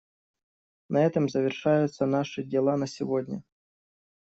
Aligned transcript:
На 0.89 1.05
этом 1.05 1.29
завершаются 1.29 2.07
наши 2.07 2.41
дела 2.43 2.75
на 2.75 2.87
сегодня. 2.87 3.43